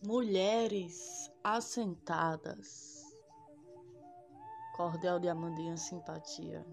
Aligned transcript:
Mulheres 0.00 1.28
assentadas. 1.42 3.04
Cordel 4.76 5.18
de 5.18 5.28
Amandinha 5.28 5.76
Simpatia. 5.76 6.64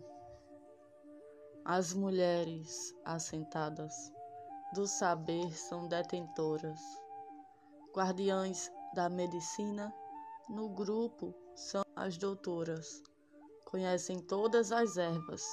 As 1.66 1.92
mulheres 1.92 2.94
assentadas 3.04 4.14
do 4.76 4.86
saber 4.86 5.52
são 5.58 5.88
detentoras, 5.88 6.80
guardiães 7.96 8.72
da 8.94 9.10
medicina, 9.10 9.92
no 10.48 10.70
grupo 10.70 11.34
são 11.56 11.84
as 11.96 12.20
doutoras. 12.20 13.02
Conhecem 13.66 14.20
todas 14.20 14.72
as 14.72 14.98
ervas, 14.98 15.44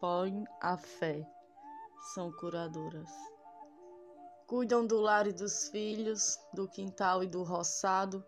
põem 0.00 0.44
a 0.62 0.76
fé, 0.76 1.28
são 2.14 2.30
curadoras. 2.30 3.10
Cuidam 4.46 4.86
do 4.86 5.00
lar 5.00 5.26
e 5.26 5.32
dos 5.32 5.68
filhos, 5.70 6.38
do 6.54 6.68
quintal 6.68 7.24
e 7.24 7.26
do 7.26 7.42
roçado, 7.42 8.24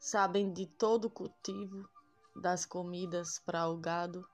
sabem 0.00 0.52
de 0.52 0.66
todo 0.66 1.04
o 1.04 1.10
cultivo, 1.10 1.88
das 2.34 2.66
comidas 2.66 3.38
para 3.38 3.68
o 3.68 3.76
gado, 3.76 4.26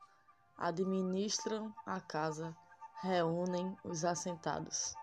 administram 0.56 1.74
a 1.84 2.00
casa, 2.00 2.56
reúnem 3.02 3.76
os 3.84 4.02
assentados. 4.02 4.94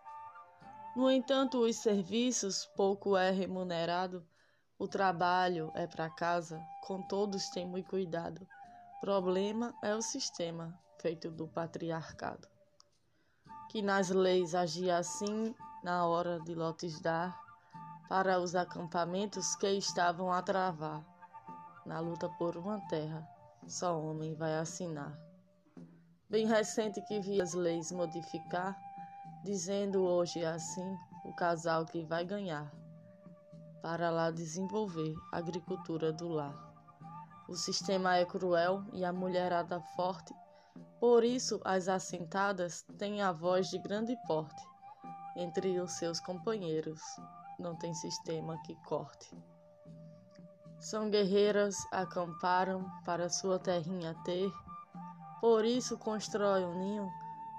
No 0.95 1.11
entanto, 1.11 1.59
os 1.59 1.75
serviços 1.75 2.65
pouco 2.75 3.15
é 3.15 3.29
remunerado, 3.29 4.25
o 4.79 4.87
trabalho 4.87 5.71
é 5.75 5.85
para 5.85 6.09
casa, 6.09 6.59
com 6.81 7.01
todos 7.03 7.49
tem 7.49 7.67
muito 7.67 7.91
cuidado. 7.91 8.47
Problema 8.99 9.75
é 9.83 9.95
o 9.95 10.01
sistema 10.01 10.73
feito 10.99 11.29
do 11.29 11.47
patriarcado, 11.47 12.47
que 13.73 13.81
nas 13.81 14.11
leis 14.11 14.53
agia 14.53 14.97
assim 14.97 15.55
na 15.83 16.05
hora 16.05 16.39
de 16.41 16.53
lotes 16.53 17.01
dar 17.01 17.35
para 18.07 18.39
os 18.39 18.53
acampamentos 18.53 19.55
que 19.55 19.67
estavam 19.67 20.31
a 20.31 20.43
travar 20.43 21.03
na 21.83 21.99
luta 21.99 22.29
por 22.37 22.55
uma 22.55 22.79
terra, 22.87 23.27
só 23.65 23.99
homem 23.99 24.35
vai 24.35 24.55
assinar. 24.59 25.19
Bem 26.29 26.45
recente 26.45 27.01
que 27.01 27.19
vi 27.19 27.41
as 27.41 27.55
leis 27.55 27.91
modificar, 27.91 28.79
dizendo 29.43 30.03
hoje 30.03 30.45
assim 30.45 30.95
o 31.25 31.33
casal 31.33 31.83
que 31.83 32.03
vai 32.03 32.23
ganhar 32.23 32.71
para 33.81 34.11
lá 34.11 34.29
desenvolver 34.29 35.15
a 35.31 35.37
agricultura 35.37 36.13
do 36.13 36.27
lar. 36.27 36.55
O 37.49 37.55
sistema 37.55 38.17
é 38.17 38.23
cruel 38.23 38.85
e 38.93 39.03
a 39.03 39.11
mulherada 39.11 39.81
forte, 39.95 40.31
por 40.99 41.23
isso 41.23 41.59
as 41.65 41.87
assentadas 41.87 42.83
têm 42.97 43.21
a 43.21 43.31
voz 43.31 43.69
de 43.69 43.77
grande 43.77 44.15
porte 44.25 44.63
entre 45.35 45.79
os 45.79 45.93
seus 45.93 46.19
companheiros. 46.19 47.01
Não 47.59 47.75
tem 47.75 47.93
sistema 47.93 48.57
que 48.63 48.75
corte. 48.85 49.35
São 50.79 51.09
guerreiras, 51.09 51.75
acamparam 51.91 52.89
para 53.05 53.29
sua 53.29 53.59
terrinha 53.59 54.15
ter, 54.25 54.51
por 55.39 55.63
isso 55.65 55.97
constrói 55.97 56.65
um 56.65 56.77
ninho 56.77 57.09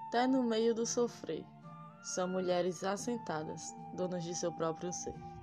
até 0.09 0.27
no 0.27 0.43
meio 0.43 0.75
do 0.75 0.87
sofrer. 0.87 1.45
São 2.03 2.29
mulheres 2.29 2.85
assentadas, 2.85 3.75
donas 3.95 4.25
de 4.25 4.35
seu 4.35 4.53
próprio 4.53 4.93
ser. 4.93 5.34